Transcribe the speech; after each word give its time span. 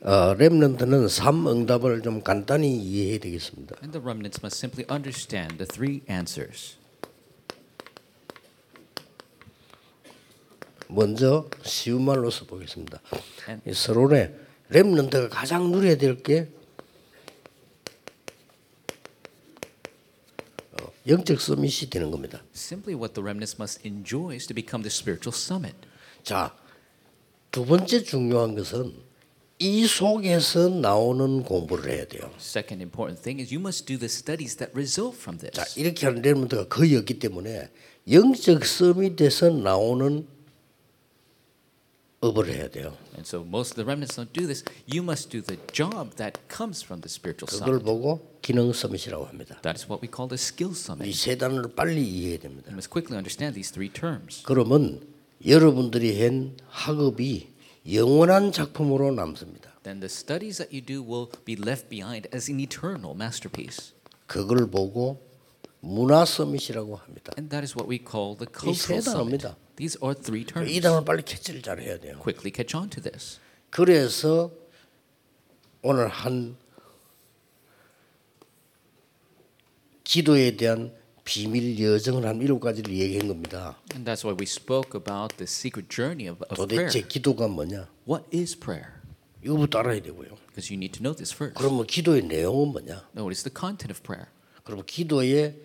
어, 0.00 0.34
렘넌트는 0.34 1.08
삼 1.08 1.48
응답을 1.48 2.02
좀 2.02 2.22
간단히 2.22 2.76
이해해야 2.76 3.18
되겠습니다. 3.18 3.76
And 3.82 3.92
the 3.92 4.02
remnants 4.02 4.40
must 4.42 4.58
simply 4.58 4.86
understand 4.90 5.58
the 5.58 5.66
three 5.66 6.02
answers. 6.08 6.76
먼저 10.88 11.50
쉬운 11.64 12.02
말로서 12.02 12.46
보겠습니다. 12.46 13.00
And- 13.48 13.68
이 13.68 13.74
서론에 13.74 14.34
렘넌트가 14.68 15.28
가장 15.30 15.70
누려야 15.72 15.96
될게 15.96 16.48
어, 20.80 20.92
영적 21.08 21.40
서밋이 21.40 21.90
되는 21.90 22.12
겁니다. 22.12 22.40
Simply 22.54 22.94
what 22.96 23.14
the 23.14 23.22
remnants 23.22 23.56
must 23.58 23.84
enjoy 23.84 24.34
is 24.36 24.46
to 24.46 24.54
become 24.54 24.82
the 24.82 24.90
spiritual 24.92 25.34
summit. 25.36 25.76
자, 26.22 26.56
두 27.50 27.66
번째 27.66 28.02
중요한 28.04 28.54
것은 28.54 29.07
이 29.60 29.86
속에서 29.88 30.68
나오는 30.68 31.42
공부를 31.42 31.90
해야 31.90 32.04
돼요. 32.06 32.30
Second 32.38 32.80
important 32.82 33.20
thing 33.22 33.42
is 33.42 33.52
you 33.52 33.60
must 33.60 33.86
do 33.86 33.98
the 33.98 34.06
studies 34.06 34.56
that 34.56 34.72
result 34.72 35.18
from 35.18 35.38
this. 35.38 35.52
자, 35.52 35.64
이렇게 35.76 36.06
하는 36.06 36.22
렘넌트가 36.22 36.68
거의 36.68 36.96
없기 36.96 37.18
때문에 37.18 37.68
영적 38.08 38.64
서밋에서 38.64 39.50
나오는 39.50 40.28
업을 42.20 42.48
해야 42.48 42.68
돼요. 42.68 42.96
And 43.14 43.26
so 43.26 43.42
most 43.42 43.72
of 43.72 43.76
the 43.76 43.84
remnants 43.84 44.14
don't 44.14 44.32
do 44.32 44.46
this. 44.46 44.64
You 44.86 45.02
must 45.02 45.30
do 45.30 45.42
the 45.42 45.58
job 45.72 46.14
that 46.16 46.38
comes 46.46 46.84
from 46.84 47.00
the 47.02 47.10
spiritual 47.10 47.50
그걸 47.50 47.78
summit. 47.78 47.84
보고 47.84 48.38
기능 48.42 48.72
서밋이라고 48.72 49.26
합니다. 49.26 49.58
That 49.62 49.78
is 49.78 49.90
what 49.90 50.02
we 50.02 50.10
call 50.10 50.28
the 50.30 50.38
skill 50.38 50.70
이 50.70 50.78
summit. 50.78 51.12
세 51.18 51.36
단어를 51.36 51.74
빨리 51.74 52.06
이해해야 52.06 52.38
됩니다. 52.38 52.70
You 52.70 52.78
must 52.78 52.90
quickly 52.90 53.18
understand 53.18 53.54
these 53.58 53.72
three 53.74 53.90
terms. 53.90 54.42
그러면 54.44 55.02
여러분들이 55.46 56.22
한 56.22 56.56
학업이 56.68 57.57
영원한 57.90 58.52
작품으로 58.52 59.12
남습니다. 59.12 59.72
Then 59.82 60.00
the 60.00 60.10
studies 60.10 60.58
that 60.58 60.74
you 60.74 60.84
do 60.84 61.02
will 61.02 61.30
be 61.44 61.56
left 61.56 61.88
behind 61.88 62.28
as 62.34 62.50
an 62.50 62.60
eternal 62.60 63.14
masterpiece. 63.14 63.94
그걸 64.26 64.70
보고 64.70 65.22
문화 65.80 66.24
서밋이라고 66.24 66.96
합니다. 66.96 67.32
And 67.38 67.48
that 67.50 67.64
is 67.64 67.74
what 67.74 67.88
we 67.88 67.98
call 67.98 68.36
the 68.36 68.46
cultural 68.52 69.00
summit. 69.00 69.46
These 69.76 69.96
are 70.02 70.14
three 70.14 70.44
terms. 70.44 70.70
이 70.70 70.80
단어를 70.80 71.04
빨리 71.04 71.22
캐치를 71.22 71.62
잘 71.62 71.80
해야 71.80 71.98
돼요. 71.98 72.18
Quickly 72.18 72.52
catch 72.54 72.76
on 72.76 72.90
to 72.90 73.02
this. 73.02 73.38
그래서 73.70 74.50
오늘 75.82 76.08
한 76.08 76.56
기도에 80.04 80.56
대한 80.56 80.92
비밀 81.28 81.78
여정을 81.78 82.24
한 82.24 82.40
일곱 82.40 82.60
가지를 82.60 82.90
얘기한 82.96 83.28
겁니다. 83.28 83.76
And 83.92 84.10
that's 84.10 84.24
why 84.24 84.34
we 84.34 84.46
spoke 84.46 84.98
about 84.98 85.36
the 85.36 85.44
secret 85.44 85.94
journey 85.94 86.26
of, 86.26 86.42
of 86.48 86.56
prayer. 86.66 86.88
도대체 86.88 87.06
기도가 87.06 87.46
뭐냐? 87.48 87.86
What 88.08 88.24
is 88.34 88.58
prayer? 88.58 88.96
이거부터 89.44 89.80
알아야 89.80 90.00
되고요. 90.00 90.40
Because 90.48 90.72
you 90.72 90.80
need 90.80 90.96
to 90.96 91.02
know 91.04 91.14
this 91.14 91.34
first. 91.34 91.52
그러면 91.60 91.86
기도의 91.86 92.22
내용은 92.22 92.72
뭐냐? 92.72 93.12
Now, 93.12 93.28
what 93.28 93.36
is 93.36 93.44
the 93.44 93.52
content 93.52 93.92
of 93.92 94.00
prayer? 94.00 94.32
그러면 94.64 94.86
기도의 94.86 95.60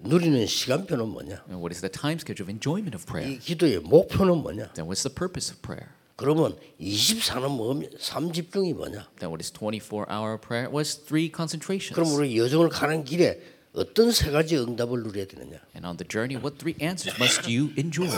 누리는 0.00 0.46
시간표는 0.46 1.08
뭐냐? 1.08 1.48
And 1.48 1.64
what 1.64 1.72
is 1.72 1.80
the 1.80 1.90
time 1.90 2.20
schedule 2.20 2.44
of 2.44 2.52
enjoyment 2.52 2.92
of 2.92 3.06
prayer? 3.06 3.32
이 3.32 3.38
기도의 3.38 3.80
목표는 3.80 4.44
뭐냐? 4.44 4.76
Then 4.76 4.84
what's 4.84 5.00
the 5.00 5.14
purpose 5.14 5.48
of 5.48 5.64
prayer? 5.64 5.96
그러면 6.16 6.60
24는 6.78 7.56
뭐냐? 7.56 7.88
3집중이 7.96 8.76
뭐냐? 8.76 9.08
Then 9.16 9.32
what 9.32 9.40
is 9.40 9.48
24-hour 9.48 10.36
prayer? 10.44 10.68
What's 10.68 11.00
three 11.08 11.32
concentrations? 11.32 11.96
그럼 11.96 12.12
우리 12.12 12.36
여정을 12.36 12.68
가는 12.68 13.02
길에 13.02 13.55
어떤 13.76 14.10
세 14.10 14.30
가지 14.30 14.56
응답을 14.56 15.02
누려야 15.02 15.26
되느냐? 15.26 15.58
And 15.74 15.86
on 15.86 15.96
the 15.98 16.08
journey, 16.08 16.40
what 16.42 16.56
three 16.58 16.74
answers 16.80 17.14
must 17.20 17.44
you 17.46 17.72
enjoy? 17.76 18.08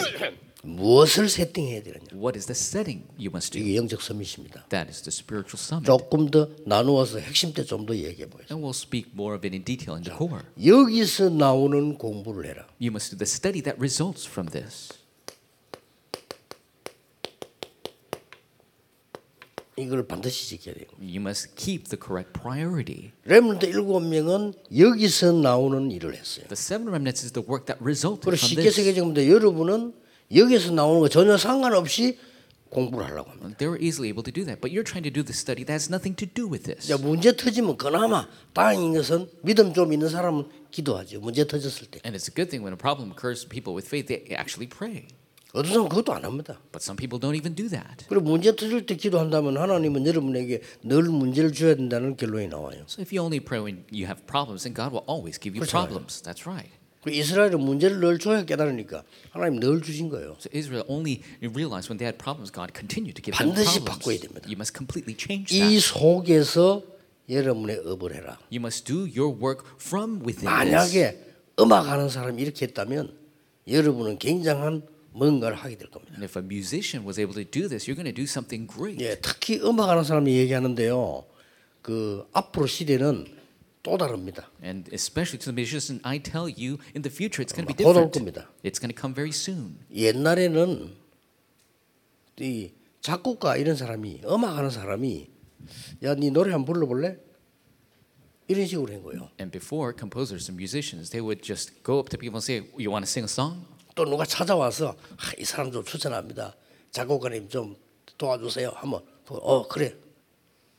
무엇을 0.63 1.29
세팅해야 1.29 1.83
되느냐? 1.83 2.07
What 2.15 2.39
is 2.39 2.47
the 2.47 2.55
setting 2.55 3.03
you 3.19 3.31
must 3.31 3.53
do? 3.53 3.61
이게 3.63 3.77
영적 3.77 4.01
서밋입니다. 4.03 4.67
That 4.71 4.89
is 4.89 5.03
the 5.03 5.11
spiritual 5.11 5.59
summit. 5.59 5.87
조금 5.87 6.31
더 6.31 6.49
나누어서 6.65 7.19
핵심 7.19 7.53
때 7.53 7.65
좀 7.65 7.87
더 7.87 7.95
얘기해 7.95 8.31
보겠습니다. 8.31 8.55
And 8.55 8.65
we'll 8.65 8.75
speak 8.77 9.11
more 9.15 9.35
of 9.37 9.47
it 9.47 9.55
in 9.55 9.65
detail 9.65 9.99
in 9.99 10.05
the 10.05 10.17
core. 10.17 10.43
여기서 10.63 11.31
나오는 11.31 11.99
공부를 11.99 12.47
해라. 12.47 12.67
You 12.81 12.91
must 12.91 13.11
do 13.11 13.19
the 13.19 13.27
study 13.27 13.63
that 13.63 13.79
results 13.79 14.27
from 14.27 14.51
this. 14.51 14.95
이걸 19.79 20.07
반드시 20.07 20.49
지켜야 20.49 20.75
돼요. 20.75 20.87
You 21.01 21.21
must 21.21 21.55
keep 21.57 21.85
the 21.89 21.99
correct 22.01 22.33
priority. 22.33 23.13
렘넌트 23.25 23.67
일곱 23.67 24.01
명은 24.01 24.55
여기서 24.77 25.33
나오는 25.33 25.91
일을 25.91 26.15
했어요. 26.15 26.47
The 26.49 26.59
seven 26.59 26.89
remnants 26.89 27.25
is 27.25 27.33
the 27.33 27.47
work 27.47 27.67
that 27.67 27.83
resulted 27.83 28.25
그리고 28.25 28.37
from 28.37 28.49
쉽게 28.49 28.63
this. 28.71 28.77
생각해보면 28.77 29.29
여러분은 29.29 29.95
여기서 30.35 30.73
나오는 30.73 31.01
거 31.01 31.09
전혀 31.09 31.37
상관없이 31.37 32.19
공부를 32.69 33.07
하려고 33.07 33.31
합니다. 33.31 33.57
They 33.57 33.71
were 33.71 33.81
easily 33.81 34.11
able 34.11 34.23
to 34.25 34.33
do 34.33 34.45
that, 34.45 34.61
but 34.61 34.75
you're 34.75 34.85
trying 34.85 35.09
to 35.09 35.13
do 35.13 35.25
the 35.25 35.33
study 35.33 35.65
that 35.65 35.73
has 35.73 35.89
nothing 35.89 36.13
to 36.21 36.29
do 36.29 36.45
with 36.45 36.65
this. 36.65 36.85
이제 36.85 36.97
문제 37.01 37.35
터지면 37.35 37.79
그나마 37.79 38.29
다행인 38.53 38.93
것은 38.93 39.31
믿음 39.43 39.73
좀 39.73 39.93
있는 39.93 40.11
사람은 40.11 40.49
기도하죠. 40.71 41.21
문제 41.21 41.47
터졌을 41.47 41.87
때. 41.89 42.01
And 42.05 42.13
it's 42.13 42.29
a 42.29 42.35
good 42.35 42.51
thing 42.51 42.61
when 42.61 42.75
a 42.75 42.77
problem 42.77 43.11
occurs 43.13 43.49
people 43.49 43.73
with 43.73 43.89
faith, 43.89 44.09
they 44.09 44.37
actually 44.37 44.69
pray. 44.69 45.09
어떤 45.59 45.73
사람은 45.73 45.89
그것도 45.89 46.13
안 46.15 46.25
합니다. 46.25 46.61
But 46.71 46.83
some 46.83 46.97
people 46.97 47.19
don't 47.19 47.37
even 47.37 47.55
do 47.55 47.69
that. 47.69 48.07
그리고 48.09 48.25
문제 48.25 48.55
터질 48.55 48.87
때 48.87 48.95
기도한다면 48.97 49.59
하나님은 49.59 50.07
여러분에게 50.07 50.63
늘 50.85 51.03
문제를 51.03 51.53
줘야 51.53 51.75
된다는 51.75 52.17
결론이 52.17 52.49
나와요. 52.49 52.85
So 52.89 53.03
if 53.03 53.11
you 53.11 53.25
only 53.25 53.41
pray 53.41 53.61
when 53.61 53.85
you 53.93 54.07
have 54.07 54.23
problems, 54.27 54.63
then 54.63 54.73
God 54.73 54.95
will 54.95 55.05
always 55.09 55.39
give 55.39 55.59
you 55.59 55.67
그렇잖아요. 55.67 55.89
problems. 55.91 56.23
That's 56.23 56.47
right. 56.47 56.71
그 57.03 57.11
이스라엘은 57.11 57.61
문제를 57.61 58.01
늘 58.01 58.19
줘야 58.19 58.45
깨달으니까 58.45 59.03
하나님 59.31 59.61
늘 59.61 59.83
주신 59.83 60.09
거예요. 60.09 60.37
So 60.39 60.51
Israel 60.53 60.85
only 60.89 61.23
realized 61.43 61.91
when 61.91 61.99
they 61.99 62.07
had 62.07 62.19
problems, 62.19 62.51
God 62.51 62.75
continued 62.75 63.15
to 63.15 63.23
give 63.23 63.35
them 63.35 63.55
반드시 63.55 63.83
problems. 63.83 63.99
바꿔야 63.99 64.19
됩니다. 64.19 64.47
You 64.47 64.59
must 64.59 64.75
completely 64.75 65.17
change 65.19 65.55
이 65.55 65.79
that. 65.79 65.95
속에서 65.95 66.83
여러분의 67.31 67.83
업을 67.87 68.15
해라. 68.15 68.39
You 68.51 68.63
must 68.63 68.85
do 68.85 69.07
your 69.07 69.31
work 69.35 69.67
from 69.79 70.23
within. 70.27 70.51
만약에 70.51 71.19
음악하는 71.59 72.09
사람이 72.09 72.43
이렇게 72.43 72.67
했다면 72.67 73.15
여러분은 73.67 74.19
굉장한 74.19 74.83
뭔가를 75.19 75.57
하게 75.57 75.77
될 75.77 75.91
겁니다. 75.91 76.15
And 76.15 76.25
if 76.25 76.39
a 76.39 76.45
musician 76.45 77.05
was 77.05 77.21
able 77.21 77.35
to 77.35 77.45
do 77.45 77.69
this, 77.69 77.91
you're 77.91 77.99
going 77.99 78.09
to 78.09 78.15
do 78.15 78.25
something 78.25 78.71
great. 78.71 79.03
예, 79.03 79.19
특히 79.21 79.61
음악하는 79.61 80.05
사람이 80.05 80.33
얘기하는데요. 80.39 81.25
그 81.83 82.27
앞으로 82.33 82.67
시대는 82.67 83.27
또 83.83 83.99
다릅니다. 83.99 84.51
And 84.63 84.89
especially 84.93 85.39
to 85.39 85.53
the 85.53 85.55
musician, 85.55 86.01
I 86.05 86.23
tell 86.23 86.47
you, 86.49 86.79
in 86.95 87.03
the 87.03 87.11
future, 87.11 87.43
it's 87.43 87.55
going 87.55 87.67
to 87.67 87.73
be 87.73 87.77
different. 87.77 88.13
겁니다. 88.13 88.49
It's 88.63 88.79
going 88.79 88.95
to 88.95 88.99
come 88.99 89.15
very 89.15 89.31
soon. 89.31 89.79
옛날에는 89.93 90.95
이 92.41 92.71
작곡가 93.01 93.57
이런 93.57 93.77
사람이 93.77 94.23
음악하는 94.25 94.71
사람이 94.71 95.29
야, 96.05 96.15
네 96.15 96.31
노래 96.31 96.53
한번 96.53 96.75
불러볼래? 96.75 97.17
이런 98.49 98.67
식으로 98.67 98.93
한 98.93 99.03
거예요. 99.03 99.31
And 99.41 99.51
before, 99.51 99.93
composers 99.97 100.51
and 100.51 100.57
musicians, 100.57 101.11
they 101.11 101.21
would 101.21 101.43
just 101.43 101.83
go 101.83 101.99
up 101.99 102.09
to 102.11 102.19
people 102.19 102.39
and 102.39 102.45
say, 102.45 102.65
"You 102.79 102.91
want 102.91 103.05
to 103.05 103.11
sing 103.11 103.25
a 103.25 103.29
song?" 103.29 103.67
또 103.99 104.05
누가 104.05 104.25
찾아와서 104.25 104.91
아, 104.91 105.33
이 105.39 105.45
사람 105.45 105.73
좀 105.73 105.83
추천합니다. 105.85 106.55
작곡가님 106.93 107.49
좀 107.49 107.75
도와주세요. 108.17 108.71
하면 108.77 109.01
어 109.29 109.67
그래 109.67 109.93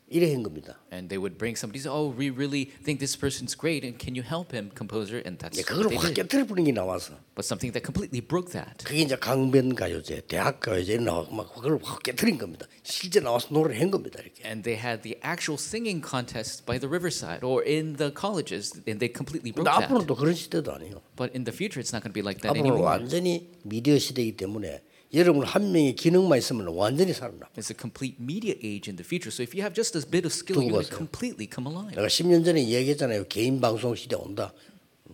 이래 0.09 0.33
한 0.35 0.43
겁니다. 0.45 0.79
And 0.93 1.09
they 1.09 1.17
would 1.19 1.39
bring 1.41 1.57
somebody, 1.57 1.81
say, 1.81 1.89
"Oh, 1.91 2.13
we 2.13 2.29
really 2.29 2.69
think 2.85 3.01
this 3.01 3.17
person's 3.19 3.57
great, 3.59 3.83
and 3.83 3.97
can 3.99 4.15
you 4.15 4.23
help 4.23 4.53
him, 4.55 4.69
composer?" 4.77 5.25
And 5.25 5.41
that's 5.41 5.57
예, 5.57 5.65
what 5.65 5.73
그걸 5.73 5.89
they 5.89 5.97
확 5.97 6.13
did. 6.13 6.29
깨뜨려 6.29 6.45
버린 6.47 6.69
게 6.69 6.73
나와서 6.77 7.17
But 7.35 7.49
something 7.49 7.73
that 7.73 7.83
completely 7.83 8.21
broke 8.21 8.53
that. 8.53 8.85
그게 8.85 9.01
이제 9.01 9.17
강변 9.17 9.75
가요제, 9.75 10.29
대학 10.29 10.61
가요제 10.61 10.99
나와 11.01 11.25
막 11.33 11.49
그걸 11.57 11.81
확 11.83 12.03
깨뜨린 12.05 12.37
겁니다. 12.37 12.69
실제 12.85 13.19
나와서 13.19 13.49
노래를 13.51 13.81
한 13.81 13.91
겁니다. 13.91 14.21
이렇게. 14.21 14.45
And 14.45 14.63
they 14.63 14.77
had 14.79 15.03
the 15.03 15.17
actual 15.25 15.57
singing 15.59 16.05
contest 16.05 16.63
by 16.69 16.79
the 16.79 16.87
riverside 16.87 17.41
or 17.43 17.65
in 17.65 17.97
the 17.97 18.13
colleges, 18.13 18.77
and 18.87 19.01
they 19.01 19.09
completely 19.11 19.51
broke 19.57 19.65
근데 19.67 19.73
that. 19.73 19.89
앞으로는 19.89 20.07
또 20.07 20.15
그런 20.15 20.37
시대도 20.37 20.69
아니에요. 20.71 21.01
But 21.17 21.33
in 21.35 21.49
the 21.49 21.57
future, 21.57 21.81
it's 21.81 21.97
not 21.97 22.05
going 22.05 22.13
to 22.13 22.15
be 22.15 22.23
like 22.23 22.45
that 22.45 22.53
앞으로는 22.55 22.77
anymore. 22.77 22.85
완전히 22.87 23.51
미디어 23.65 23.99
시대이기 23.99 24.37
때문에 24.37 24.85
여러분 25.12 25.44
한 25.44 25.72
명의 25.72 25.96
기능만 25.96 26.38
있으면 26.38 26.68
완전히 26.68 27.14
살아나. 27.14 27.50
It's 27.58 27.72
a 27.72 27.78
complete 27.80 28.18
media 28.22 28.54
age 28.64 28.90
in 28.90 28.96
the 28.96 29.06
future. 29.06 29.32
So 29.32 29.42
if 29.42 29.56
you 29.56 29.64
have 29.64 29.74
just 29.74 29.98
a 29.98 30.02
bit 30.06 30.26
of 30.26 30.32
skill, 30.32 30.62
you're 30.62 30.72
going 30.72 30.86
to 30.86 30.96
completely 30.96 31.50
come 31.50 31.66
alive. 31.66 31.96
내가 31.96 32.08
10년 32.08 32.46
전에 32.46 32.70
얘기했잖아요. 32.70 33.26
개인 33.28 33.60
방송 33.60 33.96
시대 33.96 34.16
온다. 34.16 34.54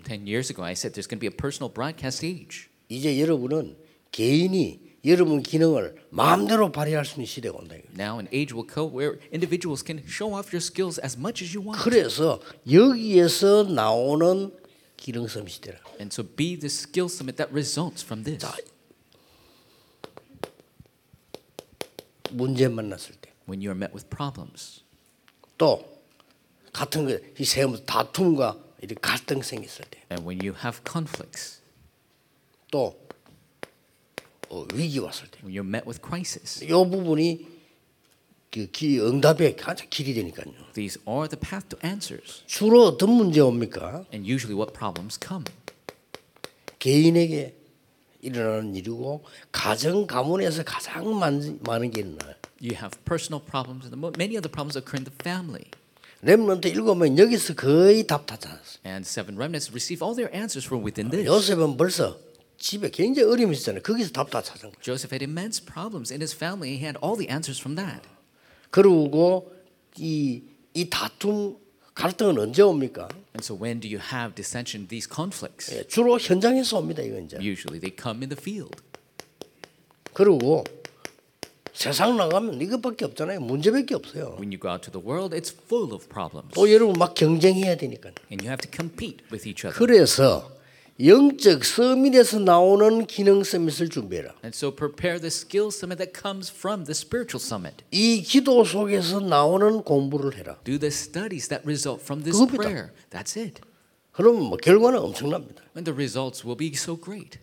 Ten 0.03 0.27
years 0.27 0.51
ago, 0.51 0.63
I 0.63 0.73
said 0.73 0.93
there's 0.93 1.07
going 1.07 1.19
to 1.19 1.23
be 1.23 1.31
a 1.31 1.35
personal 1.35 1.71
broadcast 1.71 2.25
age. 2.25 2.67
이제 2.89 3.19
여러분은 3.19 3.77
개인이 4.11 4.79
여러분 5.05 5.41
기능을 5.41 5.95
마음대로 6.09 6.71
발휘할 6.71 7.05
수 7.05 7.15
있는 7.15 7.25
시대가 7.25 7.57
온다. 7.57 7.75
Now 7.97 8.19
an 8.19 8.27
age 8.33 8.53
will 8.53 8.67
come 8.67 8.91
where 8.91 9.17
individuals 9.31 9.81
can 9.85 10.03
show 10.05 10.35
off 10.35 10.51
your 10.51 10.59
skills 10.59 10.99
as 10.99 11.17
much 11.17 11.41
as 11.41 11.55
you 11.55 11.63
want. 11.63 11.81
그래서 11.81 12.41
여기에서 12.69 13.63
나오는 13.63 14.51
기능섬 14.97 15.47
시대라. 15.47 15.79
And 15.99 16.11
so 16.11 16.23
be 16.23 16.59
the 16.59 16.67
skill 16.67 17.07
summit 17.07 17.37
that 17.37 17.53
results 17.53 18.03
from 18.03 18.23
this. 18.23 18.43
문제 22.35 22.67
만났을 22.67 23.15
때. 23.15 23.31
When 23.47 23.61
you 23.61 23.69
are 23.69 23.77
met 23.77 23.93
with 23.93 24.07
problems. 24.09 24.81
또 25.57 25.83
같은 26.73 27.05
거이 27.05 27.45
세움 27.45 27.77
다툼과 27.85 28.59
이렇게 28.81 28.99
갈등 29.01 29.41
생겼을 29.41 29.85
때. 29.89 30.01
And 30.11 30.27
when 30.27 30.39
you 30.41 30.55
have 30.63 30.81
conflicts. 30.85 31.61
또 32.71 32.99
어, 34.49 34.65
위기 34.73 34.99
왔을 34.99 35.27
때. 35.29 35.39
When 35.43 35.55
you're 35.55 35.67
met 35.67 35.87
with 35.87 36.01
crisis. 36.01 36.63
이 36.63 36.67
부분이 36.67 37.55
그 38.51 38.71
기, 38.71 39.01
응답의 39.01 39.57
가장 39.57 39.87
길이 39.89 40.13
되니까요. 40.13 40.45
These 40.73 41.01
are 41.05 41.27
the 41.27 41.37
path 41.37 41.67
to 41.69 41.79
answers. 41.83 42.43
주로 42.45 42.85
어떤 42.85 43.09
문제 43.11 43.41
옵니까? 43.41 44.05
And 44.13 44.25
usually, 44.25 44.55
what 44.55 44.71
problems 44.73 45.19
come? 45.21 45.43
개인에게 46.79 47.53
일어나는 48.25 48.75
일이고 48.75 49.23
가정 49.51 50.07
가문에서 50.07 50.63
가장 50.63 51.17
많, 51.17 51.59
많은 51.61 51.91
게 51.91 52.01
일어나요. 52.01 52.33
You 52.61 52.75
have 52.75 52.91
personal 53.05 53.43
problems, 53.45 53.85
and 53.85 53.95
many 54.17 54.35
of 54.35 54.41
the 54.41 54.51
problems 54.51 54.77
occur 54.77 54.97
in 54.97 55.05
the 55.05 55.15
family. 55.21 55.65
렘넌트 56.21 56.67
읽으면 56.69 57.17
여기서 57.17 57.53
거의 57.53 58.07
답다 58.07 58.37
찾았어요. 58.37 58.81
And 58.85 59.05
seven 59.07 59.35
remnants 59.37 59.69
receive 59.71 60.01
all 60.03 60.15
their 60.15 60.33
answers 60.33 60.65
from 60.65 60.83
within 60.83 61.11
this. 61.11 61.27
요셉은 61.27 61.77
벌써 61.77 62.17
집에 62.57 62.89
굉장히 62.89 63.29
어려움이 63.29 63.53
있었잖아요. 63.53 63.83
거기서 63.83 64.11
답 64.11 64.31
다 64.31 64.41
찾은 64.41 64.71
거예요. 64.71 64.81
Joseph 64.81 65.13
had 65.13 65.23
immense 65.23 65.63
problems 65.63 66.11
in 66.11 66.21
his 66.21 66.33
family. 66.33 66.77
He 66.77 66.81
had 66.81 66.97
all 67.03 67.15
the 67.17 67.29
answers 67.29 67.59
from 67.59 67.75
that. 67.75 68.01
그리고 68.71 69.51
이, 69.97 70.41
이 70.73 70.89
다툼 70.89 71.57
갈등은 71.95 72.37
언제 72.37 72.61
옵니까? 72.61 73.07
And 73.33 73.43
so, 73.43 73.55
when 73.55 73.79
do 73.79 73.87
you 73.87 73.99
have 73.99 74.35
dissension, 74.35 74.87
these 74.87 75.07
conflicts? 75.11 75.73
예, 75.73 75.87
주로 75.87 76.19
현장에서 76.19 76.77
옵니다. 76.77 77.01
이거 77.01 77.19
이제. 77.19 77.37
Usually, 77.37 77.79
they 77.79 77.95
come 77.95 78.21
in 78.21 78.29
the 78.29 78.39
field. 78.39 78.83
그리고 80.13 80.63
세상 81.73 82.15
나가면 82.15 82.61
이것밖에 82.61 83.05
없잖아요. 83.05 83.41
문제밖에 83.41 83.95
없어요. 83.95 84.35
When 84.39 84.51
you 84.51 84.59
go 84.59 84.69
out 84.69 84.83
to 84.83 84.91
the 84.91 85.05
world, 85.05 85.35
it's 85.35 85.51
full 85.51 85.93
of 85.93 86.07
problems. 86.07 86.53
또 86.53 86.71
여러분 86.71 86.95
막 86.97 87.15
경쟁해야 87.15 87.75
되니까. 87.75 88.11
And 88.31 88.43
you 88.43 88.47
have 88.47 88.61
to 88.63 88.71
compete 88.71 89.23
with 89.31 89.47
each 89.47 89.67
other. 89.67 89.75
그래서 89.77 90.54
영적 90.97 91.65
서밋에서 91.65 92.39
나오는 92.39 93.05
기능 93.05 93.43
서밋을 93.43 93.89
준비해라. 93.89 94.33
And 94.45 94.55
so, 94.55 94.73
prepare 94.73 95.19
the 95.19 95.27
skill 95.27 95.67
summit 95.67 95.97
that 95.97 96.13
comes 96.17 96.49
from 96.49 96.85
the 96.85 96.95
spiritual 96.95 97.43
summit. 97.43 97.83
이 97.91 98.21
기도 98.21 98.63
속에서 98.63 99.19
나오는 99.19 99.83
공부를 99.83 100.37
해라. 100.37 100.57
Do 100.63 100.79
the 100.79 100.87
studies 100.87 101.49
that 101.49 101.63
result 101.65 102.01
from 102.01 102.23
this 102.23 102.39
그겁니다. 102.39 102.63
prayer. 102.63 102.91
That's 103.11 103.35
it. 103.35 103.61
그러면 104.13 104.43
뭐 104.43 104.57
결과는 104.57 104.99
엄청납니다. 104.99 105.63
And 105.75 105.83
the 105.83 105.93
results 105.93 106.47
will 106.47 106.55
be 106.55 106.71
so 106.73 106.95
great. 106.95 107.39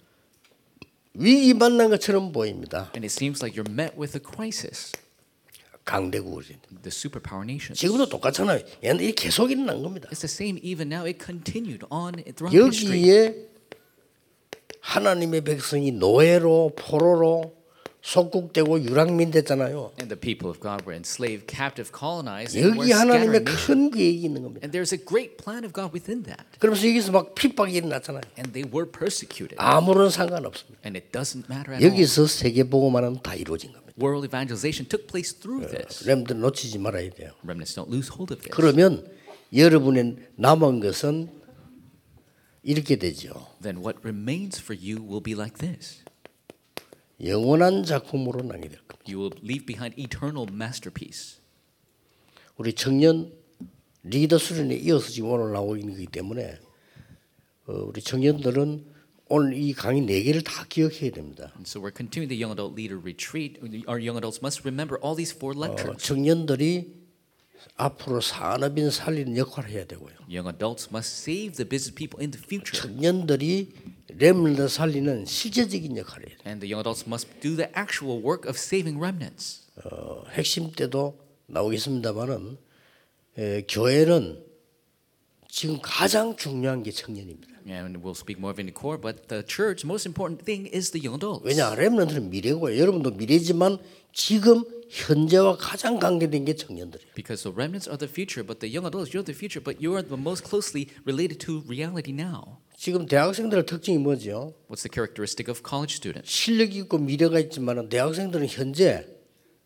위기 1.13 1.53
만난 1.53 1.91
것처럼 1.91 2.33
보입니다. 2.33 2.91
And 2.95 3.05
it 3.05 3.13
seems 3.13 3.45
like 3.45 3.55
you're 3.55 3.71
met 3.71 3.99
with 3.99 4.17
a 4.17 4.23
crisis. 4.25 4.93
강대국이. 5.85 6.57
The 6.83 6.89
superpower 6.89 7.45
nations. 7.45 7.81
지금도 7.81 8.09
똑같잖아요. 8.09 8.61
얘는 8.85 9.03
이 9.05 9.13
계속 9.13 9.51
일어난 9.51 9.83
겁니다. 9.83 10.09
It's 10.11 10.21
the 10.21 10.31
same 10.31 10.61
even 10.63 10.93
now. 10.93 11.07
It 11.07 11.19
continued 11.25 11.85
on 11.91 12.15
throughout 12.35 12.55
history. 12.55 13.01
여기에 13.01 13.49
하나님의 14.81 15.43
백성이 15.43 15.93
노예로 15.93 16.73
포로로 16.77 17.55
속국되고 18.03 18.83
유랑민 18.83 19.31
됐잖아요. 19.31 19.93
And 20.01 20.09
the 20.13 20.19
people 20.19 20.51
of 20.51 20.61
God 20.61 20.83
were 20.83 20.95
enslaved, 20.95 21.47
captive, 21.47 21.93
colonized, 21.97 22.59
여기 22.61 22.91
하나님의. 22.91 23.45
큰 23.45 23.91
계획이 23.91 24.23
있는 24.23 24.43
겁니다. 24.43 24.67
And 24.67 24.77
there's 24.77 24.93
a 24.93 24.99
great 24.99 25.37
plan 25.37 25.65
of 25.65 25.73
God 25.73 25.95
within 25.95 26.25
that. 26.25 26.43
그러면서 26.59 26.89
여기서 26.89 27.13
막 27.13 27.35
핍박이 27.37 27.73
일어났잖아요. 27.75 28.23
And 28.39 28.53
they 28.53 28.67
were 28.67 28.91
persecuted. 28.91 29.55
아무런 29.59 30.11
상관없습니다. 30.11 30.81
And 30.85 30.99
it 30.99 31.13
doesn't 31.13 31.47
matter 31.49 31.75
at 31.75 31.83
all. 31.83 31.95
여기서 31.95 32.27
세계 32.27 32.65
복음화는 32.65 33.23
다 33.23 33.37
이루어진 33.37 33.71
겁니다. 33.71 33.82
World 34.01 34.25
evangelization 34.27 34.89
took 34.89 35.07
place 35.07 35.33
through 35.33 35.69
this. 35.69 36.05
렘들 36.07 36.41
놓치지 36.41 36.79
말아야 36.79 37.11
돼요. 37.11 37.33
Remnants 37.45 37.75
don't 37.75 37.91
lose 37.91 38.09
hold 38.09 38.33
of 38.33 38.41
this. 38.41 38.51
그러면 38.51 39.07
여러분의 39.55 40.17
남은 40.37 40.81
것은 40.81 41.29
이렇게 42.63 42.97
되죠. 42.97 43.49
Then 43.61 43.79
what 43.79 43.99
remains 44.03 44.61
for 44.61 44.79
you 44.79 45.03
will 45.03 45.23
be 45.23 45.35
like 45.35 45.59
this. 45.59 46.03
영원한 47.23 47.85
작품으로 47.85 48.43
나게 48.43 48.69
될 48.69 48.79
겁니다. 48.87 49.03
You 49.07 49.19
will 49.21 49.37
leave 49.43 49.67
behind 49.67 50.01
eternal 50.01 50.47
masterpiece. 50.51 51.39
우리 52.57 52.73
청년 52.73 53.33
리더 54.05 54.39
수련에 54.39 54.77
이어서 54.77 55.09
지금 55.09 55.31
오늘 55.31 55.53
나오고 55.53 55.77
있는 55.77 55.95
거기 55.95 56.07
때문에 56.07 56.59
어, 57.67 57.73
우리 57.73 58.01
청년들은 58.01 58.87
오늘 59.35 59.55
이 59.55 59.73
강의 59.73 60.03
네 60.03 60.23
개를 60.23 60.43
다 60.43 60.67
기억해야 60.69 61.11
됩니다. 61.11 61.51
And 61.55 61.65
so 61.67 61.81
we're 61.81 61.97
continuing 61.97 62.29
the 62.29 62.37
young 62.37 62.53
adult 62.53 62.77
leader 62.77 63.01
retreat. 63.01 63.57
Our 63.89 63.97
young 63.97 64.19
adults 64.21 64.45
must 64.45 64.61
remember 64.61 65.01
all 65.01 65.17
these 65.17 65.33
four 65.33 65.57
어, 65.57 65.65
lectures. 65.65 66.05
청년들이 66.05 67.01
앞으로 67.77 68.21
산업인 68.21 68.91
살리는 68.91 69.35
역할을 69.39 69.71
해야 69.71 69.87
되고요. 69.87 70.13
Young 70.29 70.53
adults 70.53 70.91
must 70.93 71.25
save 71.25 71.57
the 71.57 71.65
business 71.67 71.95
people 71.95 72.21
in 72.21 72.31
the 72.31 72.45
future. 72.45 72.77
청년들이 72.77 73.73
렘을 74.21 74.69
살리는 74.69 75.25
실제적인 75.25 75.97
역할을 75.97 76.29
해야 76.29 76.37
돼요. 76.37 76.45
And 76.45 76.61
the 76.61 76.69
young 76.69 76.85
adults 76.85 77.09
must 77.09 77.33
do 77.41 77.57
the 77.57 77.73
actual 77.73 78.21
work 78.21 78.45
of 78.45 78.61
saving 78.61 79.01
remnants. 79.01 79.65
어, 79.81 80.29
핵심 80.29 80.73
때도 80.73 81.17
나오겠습니다만은 81.47 82.59
에, 83.39 83.63
교회는 83.67 84.45
지금 85.49 85.79
가장 85.81 86.37
중요한 86.37 86.83
게 86.83 86.91
청년입니다. 86.91 87.52
And 87.68 88.02
we'll 88.02 88.16
speak 88.16 88.40
more 88.40 88.52
of 88.52 88.60
it 88.60 88.62
in 88.62 88.68
the 88.68 88.72
core, 88.72 88.98
but 88.98 89.28
the 89.28 89.44
church, 89.44 89.84
most 89.84 90.06
important 90.06 90.42
thing 90.42 90.68
is 90.68 90.92
the 90.92 91.02
young 91.04 91.16
adults. 91.16 91.44
왜냐 91.44 91.76
렘런트는 91.76 92.30
미래고 92.30 92.78
여러분도 92.78 93.12
미래지만 93.12 93.78
지금 94.14 94.64
현재와 94.90 95.58
가장 95.58 96.00
관계된 96.00 96.46
게 96.46 96.56
청년들이에요. 96.56 97.12
Because 97.14 97.44
the 97.44 97.54
remnants 97.54 97.90
are 97.90 97.98
the 97.98 98.08
future, 98.08 98.46
but 98.46 98.60
the 98.60 98.72
young 98.72 98.88
adults, 98.88 99.12
you're 99.12 99.26
the 99.26 99.36
future, 99.36 99.60
but 99.60 99.84
you 99.84 99.94
are 99.96 100.02
the 100.02 100.16
most 100.16 100.48
closely 100.48 100.88
related 101.06 101.44
to 101.44 101.62
reality 101.68 102.14
now. 102.16 102.64
지금 102.78 103.06
대학생들의 103.06 103.66
특징이 103.66 103.98
뭐죠? 103.98 104.54
What's 104.70 104.88
the 104.88 104.94
characteristic 104.94 105.50
of 105.50 105.62
college 105.68 105.96
students? 105.96 106.32
실력이 106.32 106.88
있고 106.88 107.00
미래가 107.00 107.40
있지만 107.40 107.90
대학생들은 107.90 108.48
현재 108.48 109.06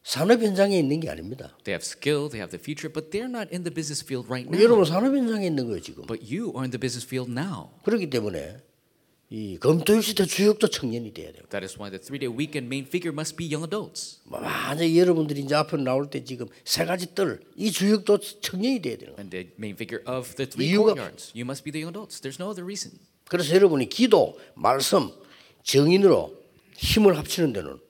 산업 0.07 0.41
현장에 0.41 0.79
있는 0.79 1.01
게 1.01 1.11
아닙니다. 1.11 1.59
They 1.65 1.75
have 1.75 1.83
skill, 1.83 2.31
they 2.31 2.39
have 2.39 2.55
the 2.55 2.63
future, 2.63 2.87
but 2.87 3.11
they're 3.11 3.27
not 3.27 3.51
in 3.51 3.65
the 3.67 3.75
business 3.75 4.07
field 4.07 4.31
right 4.31 4.47
now. 4.47 4.63
여러분 4.63 4.85
산업 4.85 5.11
현장에 5.11 5.49
있는 5.49 5.67
거예요 5.67 5.83
지금. 5.83 6.07
But 6.07 6.23
you 6.23 6.55
are 6.55 6.63
in 6.63 6.71
the 6.71 6.79
business 6.79 7.03
field 7.03 7.27
now. 7.35 7.75
그렇기 7.83 8.09
때문에 8.09 8.63
이 9.31 9.59
검토일 9.59 10.05
시대 10.05 10.25
주역도 10.25 10.69
청년이 10.69 11.13
돼야 11.13 11.33
돼요. 11.33 11.43
That 11.51 11.67
is 11.67 11.75
why 11.75 11.91
the 11.91 11.99
three 11.99 12.23
day 12.23 12.31
weekend 12.31 12.71
main 12.71 12.87
figure 12.87 13.11
must 13.11 13.35
be 13.35 13.51
young 13.51 13.67
adults. 13.67 14.23
만약 14.31 14.87
여러분들이 14.95 15.41
이제 15.41 15.57
앞으로 15.57 15.83
나올 15.83 16.09
때 16.09 16.23
지금 16.23 16.47
세 16.63 16.85
가지 16.85 17.13
뜰이 17.13 17.73
주역도 17.73 18.19
청년이 18.47 18.83
돼야 18.83 18.99
거예요. 19.03 19.19
And 19.19 19.35
the 19.35 19.51
main 19.59 19.75
figure 19.75 20.07
of 20.07 20.39
the 20.39 20.47
three 20.47 20.71
courtyards. 20.71 21.35
You 21.35 21.43
must 21.43 21.67
be 21.67 21.75
the 21.75 21.83
young 21.83 21.91
adults. 21.91 22.23
There's 22.23 22.39
no 22.39 22.47
other 22.47 22.63
reason. 22.63 22.95
그래서 23.27 23.53
여러분이 23.53 23.89
기도, 23.89 24.39
말씀, 24.55 25.11
정인으로 25.65 26.31
힘을 26.79 27.19
합치는 27.19 27.53
데는 27.53 27.83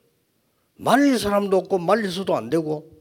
말릴 0.77 1.17
사람도 1.19 1.57
없고 1.57 1.77
말려서도 1.79 2.35
안 2.35 2.49
되고 2.49 2.95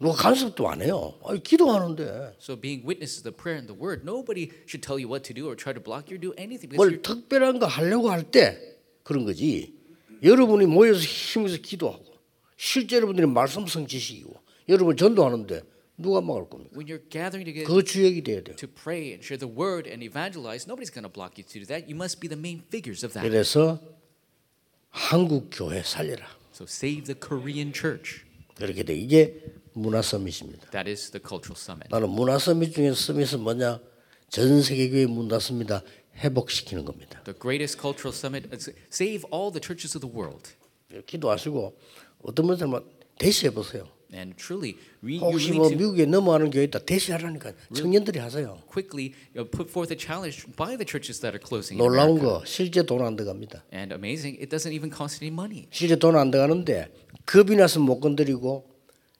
누가 0.00 0.14
간섭도 0.14 0.68
안 0.68 0.80
해요. 0.82 1.14
아니, 1.24 1.42
기도하는데 1.42 2.36
So 2.40 2.54
being 2.60 2.86
witnesses 2.86 3.18
of 3.18 3.24
the 3.24 3.34
prayer 3.36 3.58
and 3.58 3.66
the 3.66 3.74
word, 3.74 4.04
nobody 4.04 4.50
should 4.66 4.80
tell 4.80 4.98
you 5.00 5.08
what 5.10 5.24
to 5.26 5.34
do 5.34 5.48
or 5.48 5.56
try 5.56 5.72
to 5.74 5.82
block 5.82 6.06
you 6.10 6.16
or 6.16 6.20
do 6.20 6.32
anything. 6.38 6.70
뭘 6.76 7.02
특별한 7.02 7.58
거 7.58 7.66
하려고 7.66 8.10
할 8.10 8.22
때 8.22 8.58
그런 9.02 9.24
거지. 9.24 9.74
여러분이 10.22 10.66
모여서 10.66 11.00
힘에서 11.00 11.56
기도하고 11.58 12.04
실제 12.56 12.96
여러분들이 12.96 13.26
말씀성 13.26 13.86
지식이고 13.86 14.34
여러분 14.68 14.96
전도하는데 14.96 15.62
누가 15.96 16.20
막을 16.20 16.48
겁니까? 16.48 16.70
when 16.76 16.86
you're 16.86 17.02
gathering 17.10 17.42
together 17.44 17.66
그 17.66 17.82
주역이 17.82 18.22
돼야 18.22 18.42
돼요. 18.42 18.54
to 18.56 18.68
pray 18.68 19.10
and 19.10 19.24
share 19.24 19.38
the 19.38 19.50
word 19.50 19.88
and 19.90 20.04
evangelize, 20.04 20.66
nobody's 20.70 20.90
going 20.94 21.02
to 21.02 21.10
block 21.10 21.38
you 21.38 21.42
to 21.42 21.58
do 21.58 21.66
that. 21.66 21.90
You 21.90 21.96
must 21.96 22.20
be 22.20 22.28
the 22.28 22.38
main 22.38 22.62
figures 22.70 23.02
of 23.02 23.14
that. 23.14 23.26
그래서 23.26 23.80
한국 24.90 25.50
교회 25.50 25.82
살려라. 25.82 26.37
So 26.58 26.64
save 26.64 27.04
the 27.04 27.14
Korean 27.14 27.72
church. 27.72 28.24
그렇게 28.56 28.82
돼. 28.82 28.92
이게 28.92 29.44
문화 29.74 30.02
서밋입니다. 30.02 30.70
That 30.70 30.90
is 30.90 31.12
the 31.12 31.22
cultural 31.22 31.54
summit. 31.56 31.86
나는 31.88 32.10
문화 32.10 32.36
서밋 32.36 32.74
중에서 32.74 32.96
서밋은 32.96 33.38
뭐냐? 33.38 33.78
전 34.28 34.60
세계 34.60 34.90
교회 34.90 35.06
문화 35.06 35.38
서밋다 35.38 35.84
회복시키는 36.16 36.84
겁니다. 36.84 37.22
The 37.22 37.38
greatest 37.38 37.80
cultural 37.80 38.12
summit 38.12 38.48
is 38.52 38.74
save 38.90 39.22
all 39.32 39.52
the 39.52 39.62
churches 39.62 39.96
of 39.96 40.04
the 40.04 40.12
world. 40.12 40.50
기도하시고 41.06 41.78
어떤 42.24 42.46
분들은 42.48 42.72
대시해 43.20 43.54
보세요. 43.54 43.86
And 44.12 44.34
truly, 44.38 44.76
we, 45.04 45.18
혹시 45.20 45.50
really 45.52 45.58
뭐 45.58 45.68
to 45.68 45.76
미국에 45.76 46.06
넘어가는 46.06 46.50
교회 46.50 46.64
있다 46.64 46.78
대시하라니까 46.78 47.52
청년들이 47.74 48.18
하세요. 48.18 48.56
quickly 48.66 49.12
put 49.52 49.68
forth 49.68 49.92
a 49.92 49.98
challenge 49.98 50.46
by 50.56 50.76
the 50.76 50.86
churches 50.88 51.20
that 51.20 51.36
are 51.36 51.42
closing. 51.42 51.76
in 51.76 51.84
놀라운. 51.84 52.18
거 52.18 52.42
실제 52.46 52.82
돈 52.82 53.02
안 53.04 53.16
들어갑니다. 53.16 53.64
And 53.72 53.92
amazing, 53.92 54.40
it 54.40 54.48
doesn't 54.48 54.72
even 54.72 54.88
cost 54.90 55.22
any 55.22 55.28
money. 55.32 55.68
실제 55.70 55.96
돈 55.96 56.16
안 56.16 56.30
들어가는데 56.30 56.88
겁이 57.26 57.56
나서 57.56 57.80
못 57.80 58.00
건드리고 58.00 58.64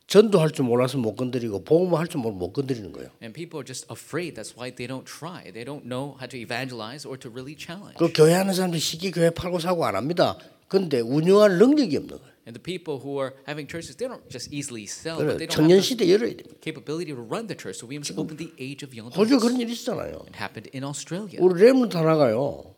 전도할 0.07 0.53
줄 0.53 0.65
몰라서 0.65 0.97
못 0.97 1.17
건드리고 1.17 1.65
복음할 1.65 2.09
줄 2.09 2.23
몰라 2.23 2.37
못 2.37 2.55
건드리는 2.55 2.91
거예요. 2.93 3.11
And 3.21 3.35
people 3.37 3.61
are 3.61 3.67
just 3.69 3.85
afraid. 3.93 4.41
That's 4.41 4.57
why 4.57 4.73
they 4.75 4.89
don't 4.89 5.05
try. 5.05 5.53
They 5.53 5.69
don't 5.69 5.85
know 5.85 6.17
how 6.17 6.25
to 6.33 6.39
evangelize 6.41 7.05
or 7.07 7.19
to 7.21 7.29
really 7.29 7.53
challenge. 7.61 7.99
그 8.01 8.11
교회 8.17 8.33
하는 8.33 8.55
사람들 8.55 8.81
쉽게 8.81 9.11
교회 9.11 9.29
팔고 9.29 9.59
사고 9.61 9.85
안 9.85 9.97
합니다. 9.97 10.39
근데 10.69 11.01
운영할 11.01 11.59
능력이 11.59 11.97
없는 11.97 12.19
거예요. 12.19 12.29
And 12.49 12.57
the 12.57 12.63
people 12.63 13.05
who 13.05 13.21
are 13.21 13.37
having 13.45 13.69
churches, 13.69 13.97
they 13.97 14.09
don't 14.09 14.25
just 14.31 14.49
easily 14.53 14.85
sell, 14.89 15.21
그래 15.21 15.37
but 15.37 15.39
they 15.39 15.49
don't 15.49 15.69
have 15.69 15.97
the 15.97 16.09
열어야 16.09 16.33
됩니다. 16.33 16.57
capability 16.65 17.13
to 17.13 17.21
run 17.21 17.47
the 17.47 17.57
church. 17.57 17.77
So 17.77 17.85
we 17.85 18.01
must 18.01 18.17
open 18.17 18.37
the 18.41 18.53
age 18.57 18.81
of 18.81 18.97
young 18.97 19.13
호주 19.13 19.37
adults. 19.37 19.45
그런 19.45 19.61
일 19.61 19.69
있었잖아요. 19.69 20.25
It 20.33 20.37
happened 20.41 20.71
in 20.73 20.85
Australia. 20.85 21.37
우리 21.45 21.61
렘넌트 21.61 21.97
하나가요. 21.97 22.73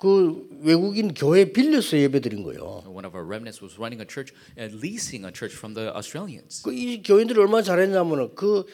그 0.00 0.48
외국인 0.60 1.14
교회 1.14 1.50
빌려서 1.50 1.96
예배드린 1.96 2.42
거예요. 2.42 2.84
One 2.84 3.06
of 3.06 3.16
our 3.16 3.24
remnants 3.24 3.64
was 3.64 3.78
running 3.80 4.02
a 4.02 4.06
church 4.06 4.34
and 4.58 4.76
leasing 4.84 5.24
a 5.24 5.32
church 5.32 5.56
from 5.56 5.72
the 5.72 5.88
Australians. 5.96 6.60
그이 6.60 7.02
교인들이 7.02 7.40
얼마나 7.40 7.62
잘했냐면은 7.62 8.34
그 8.34 8.66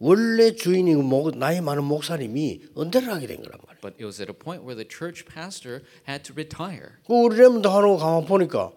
원래 0.00 0.54
주인이 0.54 0.94
그 0.94 1.00
목, 1.00 1.36
나이 1.36 1.60
많은 1.60 1.84
목사님이 1.84 2.62
은퇴를 2.76 3.12
하게 3.12 3.26
된 3.26 3.42
거란 3.42 3.60
말이에요. 3.66 3.80
But 3.82 3.96
it 4.00 4.04
was 4.04 4.20
at 4.20 4.32
a 4.32 4.36
point 4.36 4.64
where 4.64 4.74
the 4.74 4.88
church 4.88 5.26
pastor 5.28 5.84
had 6.08 6.24
to 6.24 6.32
retire. 6.32 6.96
그 7.06 7.12
우리 7.12 7.36
렘도 7.36 7.68
하는 7.68 7.88
거 7.90 7.96
가만 7.98 8.24
보니까 8.24 8.72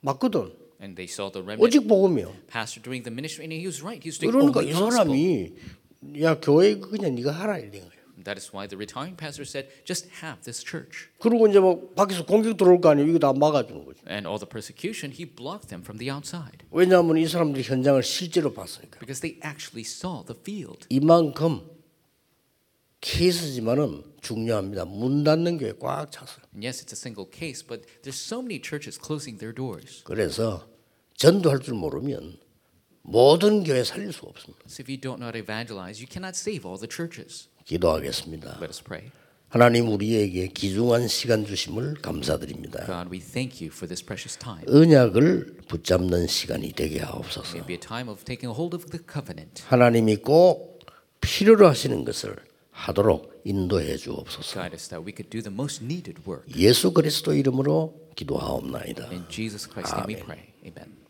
맞거든. 0.00 0.52
And 0.80 0.94
they 0.94 1.08
saw 1.08 1.32
the 1.32 1.40
remnant 1.40 1.64
오직 1.64 1.88
복음이요. 1.88 2.36
pastor 2.52 2.84
doing 2.84 3.02
the 3.02 3.10
ministry, 3.10 3.48
and 3.48 3.56
he 3.56 3.64
was 3.64 3.80
right. 3.80 4.04
He 4.04 4.12
was 4.12 4.20
doing 4.20 4.36
그러니까 4.36 4.60
이. 4.60 4.72
사람이 4.76 5.54
야 6.20 6.38
교회 6.38 6.76
그냥 6.76 7.14
네가 7.14 7.32
하라 7.32 7.56
이런 7.56 7.72
거예요. 7.88 7.93
That 8.24 8.38
is 8.40 8.52
why 8.52 8.66
the 8.66 8.76
retiring 8.76 9.16
pastor 9.16 9.44
said, 9.44 9.68
just 9.84 10.08
have 10.24 10.42
this 10.44 10.64
church. 10.64 11.08
그리고 11.20 11.46
이제 11.46 11.60
뭐 11.60 11.92
밖에서 11.94 12.24
공격 12.24 12.56
들어올 12.56 12.80
거 12.80 12.88
아니에요. 12.90 13.06
이거 13.08 13.18
다 13.18 13.32
막아주는 13.32 13.84
거죠. 13.84 14.00
And 14.08 14.26
all 14.26 14.38
the 14.40 14.48
persecution, 14.48 15.12
he 15.12 15.24
blocked 15.28 15.68
them 15.68 15.82
from 15.84 15.98
the 15.98 16.10
outside 16.10 16.64
왜냐하면 16.70 17.18
이 17.18 17.26
사람들이 17.28 17.62
현장을 17.62 18.02
실제로 18.02 18.52
봤으니까. 18.54 18.98
because 18.98 19.20
they 19.20 19.38
actually 19.44 19.84
saw 19.84 20.24
the 20.24 20.38
field. 20.40 20.86
이만큼 20.88 21.68
케이스지만은 23.00 24.02
중요합니다. 24.22 24.86
문 24.86 25.24
닫는 25.24 25.58
교회 25.58 25.72
꽉 25.78 26.10
찼어요. 26.10 26.44
Yes, 26.56 26.82
it's 26.82 26.92
a 26.92 26.96
single 26.96 27.28
case, 27.30 27.62
but 27.62 27.84
there's 28.02 28.16
so 28.16 28.40
many 28.40 28.58
churches 28.60 28.98
closing 28.98 29.38
their 29.38 29.54
doors. 29.54 30.02
그래서 30.04 30.66
전도할 31.16 31.60
줄 31.60 31.74
모르면 31.74 32.38
모든 33.02 33.62
교회 33.64 33.84
살릴 33.84 34.12
수가 34.12 34.28
없습니다. 34.30 34.64
So 34.66 34.80
if 34.80 34.88
you 34.88 34.98
don't 34.98 35.20
know 35.20 35.28
how 35.28 35.32
to 35.32 35.38
evangelize, 35.38 36.00
you 36.00 36.08
cannot 36.08 36.32
save 36.34 36.64
all 36.64 36.80
the 36.80 36.88
churches. 36.88 37.48
기도하겠습니다. 37.64 38.58
Let 38.60 38.66
us 38.66 38.82
pray. 38.82 39.10
하나님 39.48 39.88
우리에게 39.88 40.48
귀중한 40.48 41.06
시간 41.06 41.46
주심을 41.46 41.94
감사드립니다. 42.02 42.86
God, 42.86 43.08
we 43.12 43.20
thank 43.20 43.64
you 43.64 43.72
for 43.72 43.86
this 43.86 44.04
precious 44.04 44.36
time. 44.36 44.64
언약을 44.66 45.58
붙잡는 45.68 46.26
시간이 46.26 46.72
되게 46.72 46.98
하옵소서. 46.98 47.56
May 47.56 47.66
be 47.66 47.74
a 47.74 47.80
time 47.80 48.10
of 48.10 48.24
taking 48.24 48.52
hold 48.52 48.74
of 48.74 48.90
the 48.90 49.00
covenant. 49.06 49.62
하나님이 49.66 50.16
꼭 50.16 50.80
필요로 51.20 51.68
하시는 51.68 52.04
것을 52.04 52.36
하도록 52.72 53.40
인도해 53.44 53.96
주옵소서. 53.96 54.54
Guide 54.54 54.74
us 54.74 54.88
that 54.88 55.06
we 55.06 55.14
could 55.14 55.30
do 55.30 55.40
the 55.40 55.54
most 55.54 55.84
needed 55.84 56.20
work. 56.26 56.42
예수 56.58 56.92
그리스도 56.92 57.32
이름으로 57.32 58.10
기도하옵나이다. 58.16 59.10
In 59.10 59.24
Jesus 59.28 59.70
Christ's 59.70 59.94
name 59.94 60.08
we 60.08 60.20
pray. 60.20 60.52
Amen. 60.66 61.03